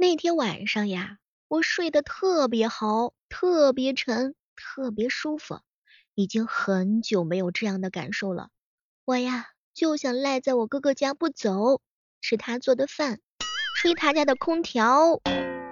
[0.00, 5.58] 那天晚上呀，我睡得特别好，特别沉，特别舒服，
[6.14, 8.50] 已经很久没有这样的感受了。
[9.04, 11.80] 我呀，就想赖在我哥哥家不走，
[12.20, 13.18] 吃他做的饭，
[13.76, 15.20] 吹他家的空调，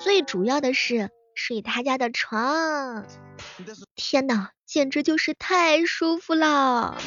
[0.01, 3.07] 最主要的是睡他家的床。
[3.95, 6.99] 天呐，简直就是太舒服了！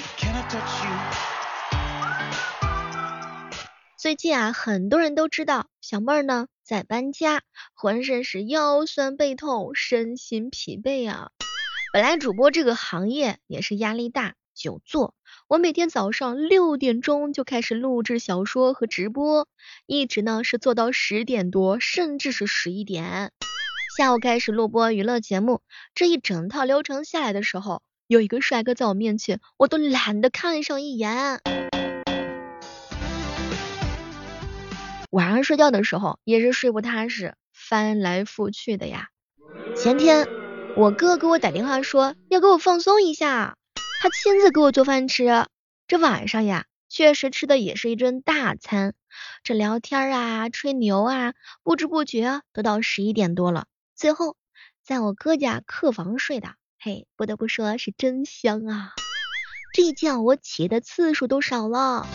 [3.97, 7.41] 最近啊，很多人都知道小妹儿呢在搬家，
[7.73, 11.32] 浑身是腰酸背痛，身心疲惫啊。
[11.92, 15.15] 本来主播这个行业也是压力大，久坐。
[15.47, 19.47] 我每天早上六点钟就开始录制小说和直播，
[19.87, 23.31] 一直呢是做到十点多，甚至是十一点。
[23.97, 25.61] 下午开始录播娱乐节目，
[25.95, 31.42] 这一整套流程下来的时候，有一个帅哥在我面前，我都懒得看上一眼。
[35.09, 39.09] 晚上睡觉的时候也是睡不踏实，翻来覆去的呀。
[39.75, 40.27] 前天
[40.75, 43.58] 我哥给我打电话说要给我放松一下，
[44.02, 45.45] 他亲自给我做饭吃。
[45.88, 48.94] 这晚上呀，确实吃的也是一顿大餐。
[49.44, 53.66] 这聊天啊，吹牛啊，不知不觉都到十一点多了。
[53.95, 54.38] 最后
[54.86, 58.91] 在我哥家客房睡的，嘿，不得不说是真香啊。
[59.73, 62.08] 这一觉我起的次数都少了。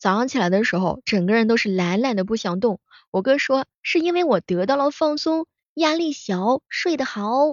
[0.00, 2.80] 早上起来的时候，整个人都是懒懒的不想动。
[3.10, 7.52] 我哥说是因为我得到了放松，压力小，睡得好。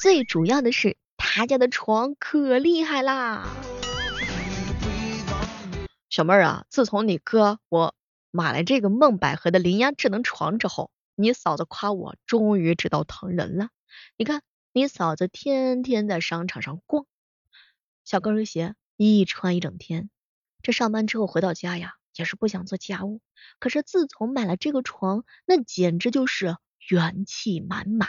[0.00, 3.48] 最主要的是他家的床可厉害啦。
[6.10, 7.92] 小妹儿啊，自从你哥我
[8.30, 13.70] 买了这个梦百合的灵压智能床之后，你嫂子夸我终于知道疼人了。
[14.16, 17.04] 你看你嫂子天天在商场上逛，
[18.04, 20.08] 小高跟鞋一穿一整天。
[20.62, 23.20] 这上班之后回到家呀，也是不想做家务。
[23.58, 26.56] 可是自从买了这个床，那简直就是
[26.88, 28.08] 元气满满。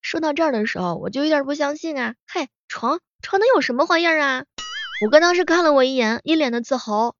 [0.00, 2.16] 说到这儿的时候，我就有点不相信啊！
[2.26, 4.44] 嘿，床床能有什么花样啊？
[5.04, 7.16] 我哥当时看了我一眼，一脸的自豪。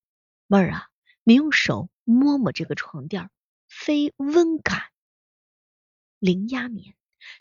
[0.47, 0.87] 妹儿啊，
[1.23, 3.29] 你用手摸摸这个床垫，
[3.67, 4.83] 非温感
[6.19, 6.93] 零压棉，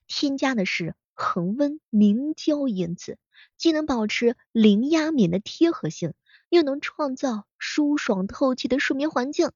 [0.06, 3.18] 添加的是恒温凝胶因子。
[3.56, 6.14] 既能保持零压棉的贴合性，
[6.48, 9.53] 又能创造舒爽透气的睡眠环境。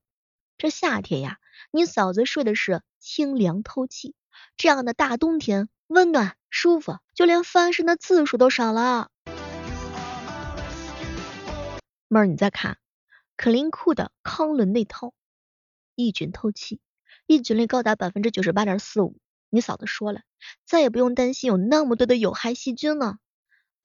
[0.59, 1.39] 这夏天呀，
[1.71, 4.15] 你嫂子睡的是清凉透气，
[4.57, 9.11] 这样的大冬天温暖舒服，就连翻身的次数都少了。
[12.09, 12.79] 妹儿，你再看，
[13.37, 15.13] 可林库的康伦内套，
[15.95, 16.81] 抑菌透气，
[17.27, 19.19] 抑菌率高达百分之九十八点四五。
[19.51, 20.23] 你嫂子说了，
[20.65, 23.19] 再也不用担心有那么多的有害细菌了。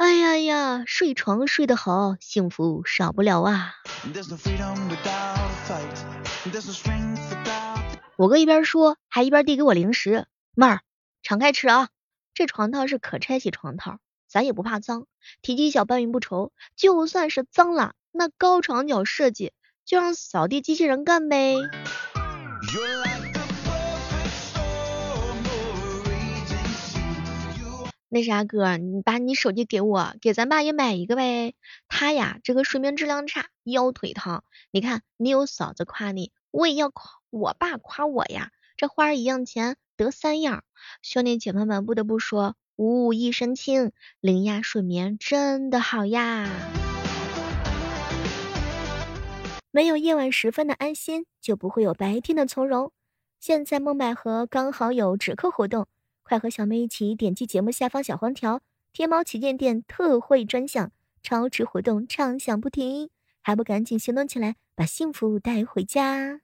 [0.02, 3.76] 哎呀呀，睡床睡得好，幸福少不了啊！
[8.16, 10.26] 我哥一边说，还一边递给我零食。
[10.56, 10.80] 妹儿，
[11.22, 11.90] 敞开吃啊！
[12.34, 15.06] 这床套是可拆洗床套，咱也不怕脏，
[15.44, 16.52] 体积小搬运不愁。
[16.76, 19.54] 就算是脏了，那高床脚设计
[19.86, 21.54] 就让扫地机器人干呗。
[28.14, 31.54] 那啥哥，你把你手机给我，给咱爸也买一个呗。
[31.88, 34.42] 他呀，这个睡眠质量差，腰腿疼。
[34.70, 38.52] 你看，你有嫂子夸你，我也要夸我爸夸我呀。
[38.76, 40.66] 这花一样钱得三样。
[41.02, 46.50] 兄弟姐妹们，不得不说，五五一身轻，零压睡眠真的好呀。
[49.72, 52.92] 没有夜晚时分的安心，就不会有白天的从容。
[53.40, 55.88] 现在梦百合刚好有折扣活动。
[56.32, 58.62] 快和小妹一起点击节目下方小黄条，
[58.94, 60.90] 天猫旗舰店特惠专享，
[61.22, 63.10] 超值活动畅享不停，
[63.42, 66.40] 还不赶紧行动起来，把幸福带回家！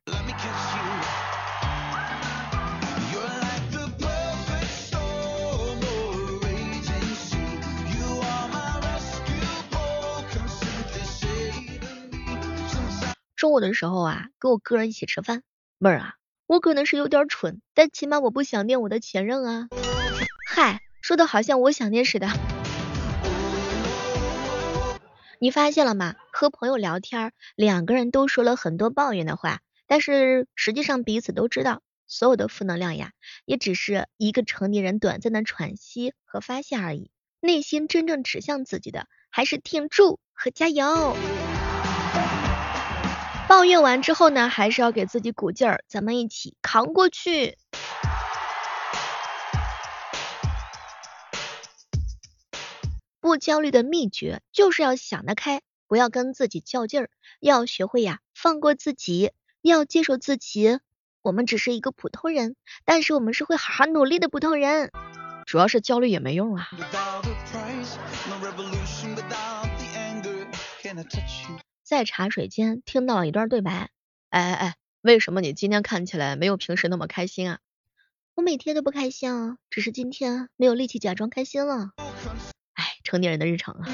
[13.37, 15.43] 中午的时候啊，跟我哥一起吃饭，
[15.77, 16.15] 妹儿啊。
[16.47, 19.67] 我可能是有点蠢，但起码我不想念我的前任啊！
[20.47, 22.29] 嗨，说的好像我想念似的。
[25.39, 26.15] 你发现了吗？
[26.31, 33.11] 和朋友聊天，两个人都说了很多抱怨的话，但是实际上彼此都知道，所有的负能量呀，
[33.43, 37.11] 也只是一个成年人短暂的喘息和发泄而已。
[37.41, 41.13] 内心真正指向自己的，还是挺住和加油。
[43.47, 47.57] 抱怨完之后呢，还是要给自己鼓劲儿，咱们一起扛过去。
[53.21, 57.09] 不焦虑的秘诀就是要想得开，不要跟自己较劲儿，
[57.39, 60.79] 要学会呀放过自己，要接受自己。
[61.21, 62.55] 我们只是一个普通人，
[62.85, 64.91] 但是我们是会好好努力的普通人。
[65.45, 66.69] 主要是焦虑也没用啊。
[71.87, 73.91] 在茶水间听到了一段对白，
[74.27, 77.59] 哎哎哎，为什么你今天看起来没有平时那么开心啊？
[78.35, 81.91] 我每天都不开心啊，只是今天没有力气假装开心了。
[82.73, 83.87] 哎，成年人的日常啊。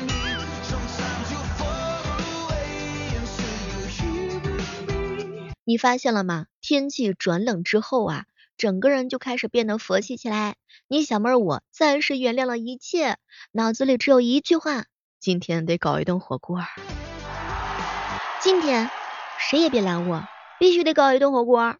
[5.64, 6.48] 你发现了吗？
[6.62, 8.26] 天气转冷之后啊，
[8.58, 10.56] 整个人就开始变得佛系起来。
[10.88, 13.20] 你小妹儿，我暂时原谅了一切，
[13.52, 14.86] 脑子里只有一句话：
[15.20, 16.60] 今天得搞一顿火锅。
[18.44, 18.90] 今天
[19.40, 20.22] 谁也别拦我，
[20.60, 21.78] 必须得搞一顿火锅。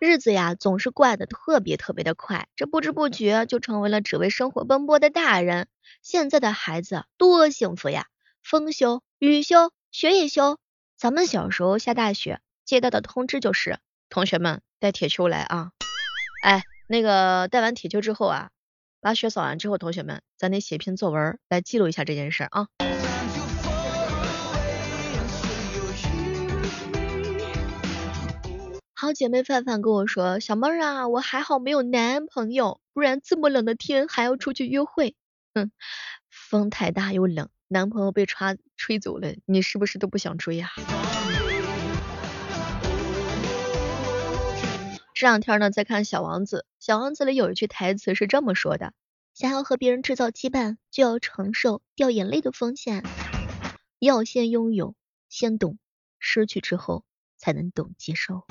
[0.00, 5.68] 日子呀，总是过得特别特别的快，这不知不觉就成为了只为生活奔波的大人。
[6.00, 8.06] 现在的孩子多幸福呀，
[8.42, 10.58] 风休雨休雪也休。
[10.96, 13.78] 咱们小时候下大雪，接到的通知就是
[14.08, 15.72] 同学们带铁锹来啊。
[16.42, 18.48] 哎，那个带完铁锹之后啊。
[19.00, 22.66] 把雪扫完之后，同学们，咱得写篇作文来记录一下这件事啊。
[29.00, 35.14] 好姐妹范范跟我说，小妹儿啊，我还好没有男朋友，不然这么冷的天还要出去约会。
[35.54, 35.70] 哼，
[36.28, 40.70] 风太大又冷，男朋友被吹吹走了，你是不是都不想追啊？
[45.18, 48.94] 这两天呢，在看《小王子》，《小王子》里有一句台词是这么说的：
[49.34, 53.02] 想要和别人制造羁绊，就要承受掉眼泪的风险。
[53.98, 54.94] 要先拥有，
[55.28, 55.76] 先懂，
[56.20, 57.04] 失去之后
[57.36, 58.46] 才能懂接受。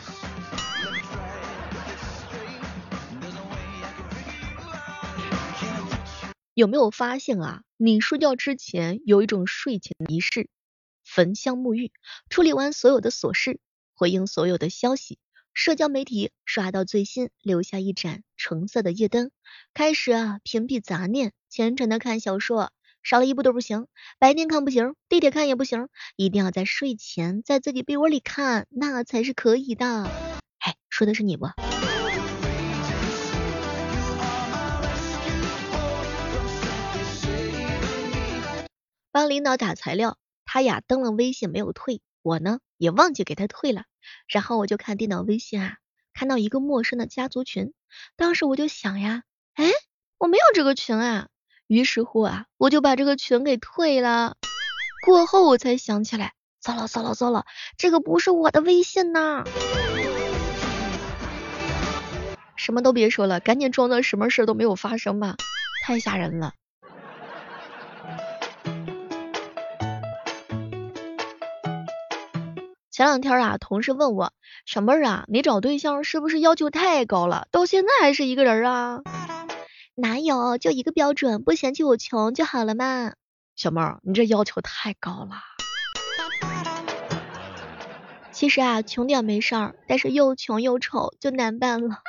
[6.53, 7.63] 有没有发现啊？
[7.77, 10.49] 你睡觉之前有一种睡前仪式，
[11.05, 11.93] 焚香沐浴，
[12.29, 13.61] 处理完所有的琐事，
[13.93, 15.17] 回应所有的消息。
[15.57, 19.31] 社交媒体刷到最新，留下一盏橙色的夜灯，
[19.73, 22.71] 开始啊屏蔽杂念，虔诚的看小说，
[23.01, 23.87] 少了一部都不行，
[24.19, 30.03] 白天看不行，地铁看也不行，一定要在睡前在自己被窝里看，那才是可以的。
[30.59, 31.47] 哎，说的是你不？
[39.11, 43.85] 帮领导打材料，他呀登了微信没有退，我呢也忘记给他退了。
[44.27, 45.77] 然后我就看电脑微信啊，
[46.13, 47.73] 看到一个陌生的家族群，
[48.15, 49.23] 当时我就想呀，
[49.55, 49.71] 哎，
[50.17, 51.27] 我没有这个群啊，
[51.67, 54.35] 于是乎啊，我就把这个群给退了。
[55.05, 57.45] 过后我才想起来，糟了糟了糟了，
[57.77, 59.43] 这个不是我的微信呐！
[62.55, 65.35] 什么都别说了，赶紧装作什么事都没有发生吧，
[65.85, 66.53] 太吓人了。
[72.97, 74.33] 前两天啊，同事问我，
[74.65, 77.47] 小妹儿啊，你找对象是不是要求太高了？
[77.51, 79.03] 到现在还是一个人啊？
[79.93, 83.13] 哪有，就一个标准，不嫌弃我穷就好了嘛。
[83.55, 85.35] 小妹儿，你这要求太高了。
[88.31, 91.99] 其实啊，穷点没事儿，但是又穷又丑就难办了。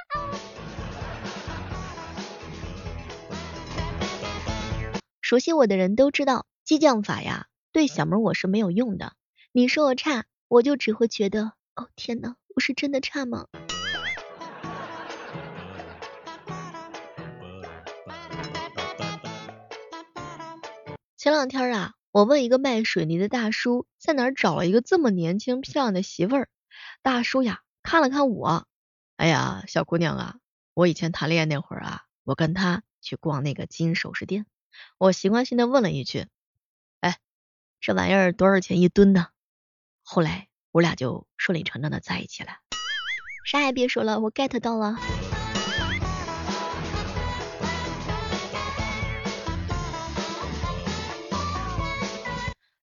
[5.20, 9.12] 熟悉我的人都知道，激将法呀，对小妹儿我是没有用的。
[9.52, 10.24] 你说我差。
[10.48, 13.46] 我就只会觉得，哦天呐，我是真的差吗？
[21.18, 26.48] 前两天啊，我问一个卖水泥的大叔，在哪儿找了一个这么年轻漂亮的媳妇儿？
[27.02, 28.66] 大叔呀，看了看我，
[29.16, 30.36] 哎呀，小姑娘啊，
[30.72, 34.46] 我以前谈恋爱那会儿啊，我跟他去逛那个金首饰店，
[34.96, 36.26] 我习惯性的问了一句，
[37.00, 37.18] 哎，
[37.80, 39.26] 这玩意儿多少钱一吨呢？
[40.10, 42.48] 后来我俩就顺理成章的在一起了，
[43.44, 44.96] 啥也别说了，我 get 到了。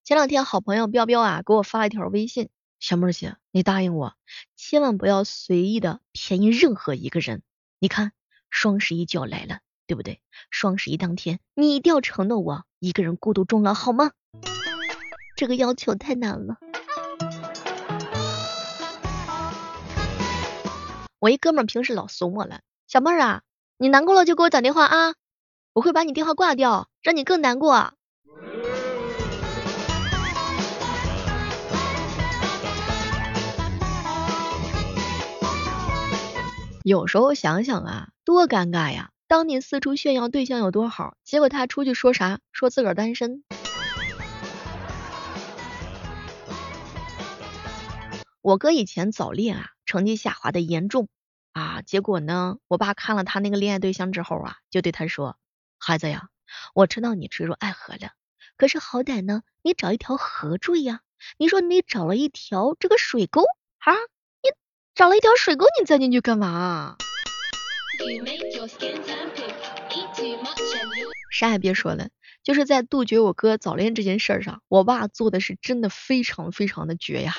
[0.04, 4.14] 前两天好朋友彪彪啊给我发了一条微信，小妹儿姐，你答应我，
[4.54, 7.42] 千万不要随意的便宜任何一个人。
[7.80, 8.12] 你看
[8.50, 10.20] 双十一就要来了，对不对？
[10.52, 14.12] 双十一当天你一定要承诺我一个人孤独终老，好吗？
[15.36, 16.58] 这个要求太难了。
[21.26, 23.42] 我一哥们平时老怂我了，小妹儿啊，
[23.78, 25.14] 你难过了就给我打电话啊，
[25.72, 27.74] 我会把你电话挂掉，让你更难过。
[36.84, 39.10] 有时候想想啊，多尴尬呀！
[39.26, 42.38] 当你四处炫耀对象有多好，结果他出去说啥？
[42.52, 43.42] 说自个儿单身。
[48.40, 51.08] 我哥以前早恋啊，成绩下滑的严重
[51.56, 55.38] 啊，结果呢，我爸看了他那个恋爱对象之后啊，就对他说
[55.80, 56.28] ：“孩子呀，
[56.74, 58.10] 我知道你坠入爱河了，
[58.58, 61.00] 可是好歹呢，你找一条河坠呀。
[61.38, 63.40] 你说你找了一条这个水沟
[63.78, 64.50] 啊，你
[64.94, 66.98] 找了一条水沟，你钻进去干嘛？”
[71.32, 72.10] 啥也别说了，
[72.42, 77.34] 就是在杜绝我哥早恋这件事上，我爸做的是真的非常非常的绝呀。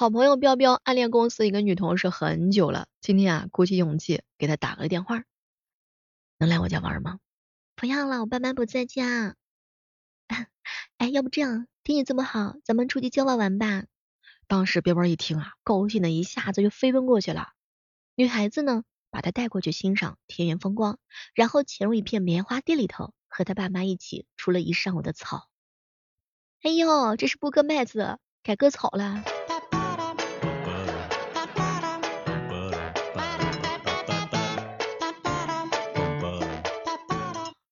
[0.00, 5.24] 好朋友彪彪暗恋公司一个女同事很久了，今天啊鼓起勇气给她打了个电话，
[6.38, 7.18] 能来我家玩吗？
[7.76, 9.36] 不要了，我爸妈不在家。
[10.96, 13.84] 哎，要不这样，天气这么好，咱们出去郊外玩吧。
[14.46, 17.48] 当时彪彪一听啊，高兴的一下子就飞奔过去了。
[18.14, 20.98] 女孩子呢，把他带过去欣赏田园风光，
[21.34, 25.50] 然后潜入一片棉花地里头，和他爸妈一起除了一上午的草。
[26.62, 29.22] 哎呦，这是不割麦子，改割草了。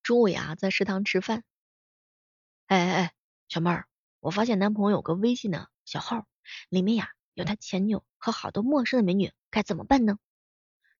[0.09, 1.43] 中午呀，在食堂吃饭。
[2.65, 3.13] 哎哎哎，
[3.47, 3.85] 小妹儿，
[4.19, 6.25] 我发现男朋友有个微信呢小号，
[6.67, 10.17] 里面呀有他前女友和好多陌生的美女，该怎么办呢？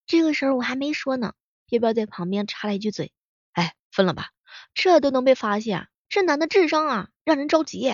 [0.05, 1.33] 这个时候我还没说呢，
[1.65, 3.11] 彪彪在旁边插了一句嘴，
[3.53, 4.29] 哎，分了吧，
[4.75, 7.91] 这都能被发现，这男的智商啊，让人着急。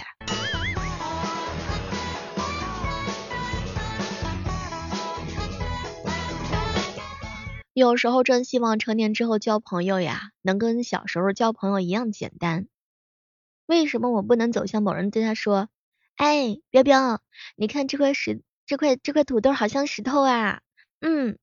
[7.76, 12.70] 有时候真希望成年之后交朋友呀，能跟小时候交朋友一样简单。
[13.66, 15.68] 为什么我不能走向某人对他说
[16.16, 17.20] ：“哎，彪彪，
[17.58, 20.62] 你看这块石，这块这块土豆好像石头啊。”
[21.06, 21.38] 嗯，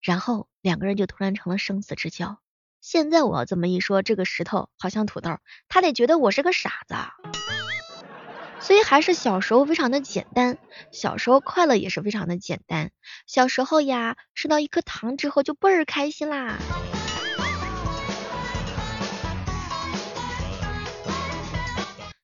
[0.00, 2.38] 然后两个人就突然成了生死之交。
[2.80, 5.38] 现在我要这么一说，这个石头好像土豆，
[5.68, 6.94] 他得觉得我是个傻子。
[8.64, 10.56] 所以还是小时候非常的简单，
[10.90, 12.92] 小时候快乐也是非常的简单。
[13.26, 16.56] 小时候呀，吃到一颗糖之后就倍儿开心啦。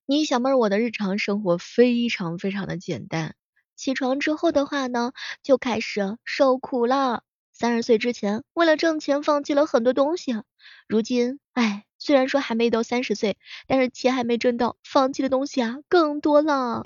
[0.06, 3.35] 你小妹儿，我的日常生活非常非常的简单。
[3.76, 7.23] 起床之后的话呢，就开始受苦了。
[7.52, 10.42] 三十岁之前，为了挣钱放弃了很多东西，
[10.88, 11.85] 如今，哎。
[12.00, 13.37] 虽然说还没到三十岁，
[13.69, 16.83] 但是钱还没挣到，放弃的东西啊更多了。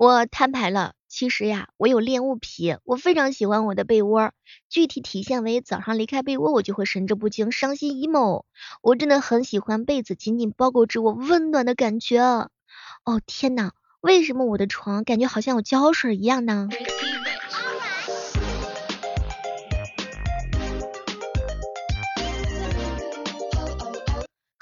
[0.00, 4.32] 我摊牌了，其实呀，我有恋物癖，我非常喜欢我的被窝，
[4.68, 8.44] 具体体现为早上离开被窝，我就会神志不清、伤心 emo。
[8.82, 12.20] 我真的很喜欢被子紧紧包裹着我温暖的感觉。
[12.20, 16.68] 哦天呐，为什么我的床感觉好像有胶水一样呢？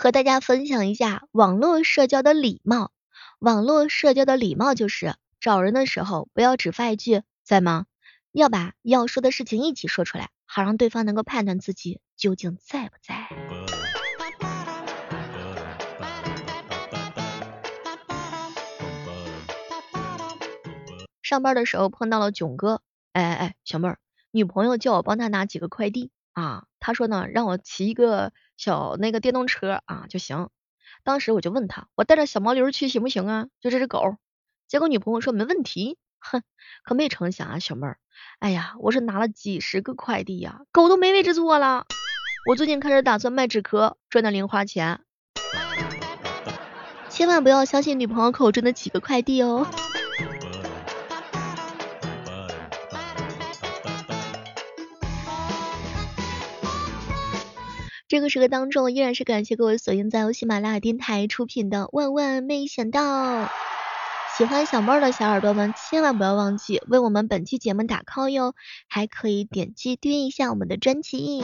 [0.04, 2.92] 和大家分享一下网络社交的礼貌。
[3.38, 7.86] 网络社交的礼貌就是找人的时候不要只发一句在吗，
[8.30, 13.30] 要把要说的事情一起说出来，好让对方能够判断自己究竟在不在。
[21.22, 22.82] 上班的时候碰到了囧哥，
[23.14, 23.98] 哎哎哎，小妹儿，
[24.32, 28.34] 女朋友叫我帮她拿几个快递啊，他说呢让我骑一个。
[28.56, 30.50] 小那个电动车啊就行，
[31.02, 33.46] 当时我就问他，我带着小毛驴去行不行啊？
[33.60, 34.16] 就这只狗，
[34.68, 36.42] 结果女朋友说没问题，哼，
[36.84, 37.98] 可没成想啊，小妹儿，
[38.38, 41.86] 哎呀，我是拿了几十个快递呀，狗都没位置坐了。
[42.48, 45.00] 我最近开始打算卖纸壳赚点零花钱，
[47.08, 49.66] 千万不要相信女朋友口中的几个快递哦。
[58.06, 63.44] 这个时刻当中，依然是感谢各位锁定在由喜马拉雅电台出品的《万万没想到》。
[64.36, 68.54] 喜欢小妹儿的小耳朵们，千万不要忘记为我们本期节目打 call 哟，
[68.88, 71.42] 还可以点击订阅一下我们的专辑。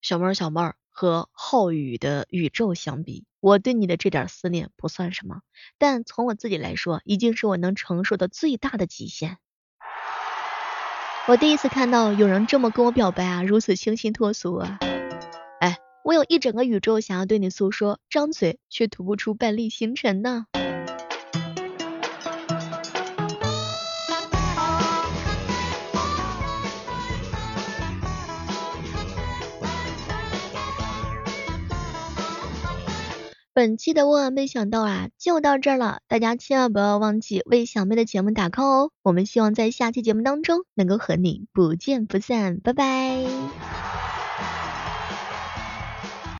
[0.00, 5.42] 小妹儿，小妹儿，和浩宇的宇宙相比，我对你的这点思念不算什么，
[5.76, 9.36] 但从我自己来说，已经是我能承受的最大的极限。
[11.26, 14.78] 我第一次看到有人这么跟我表白啊，如此清新脱俗啊！
[15.58, 20.44] 哎，我有一整个宇宙想要对你诉说，张嘴却吐不出半粒星辰呢。
[33.54, 38.90] 本期的万万没想到啊，就到这儿了，大家千万不要忘记为小妹的节目打 call 哦。
[39.02, 43.83] 我们希望在下期节目当中能够和你不见不散，拜拜。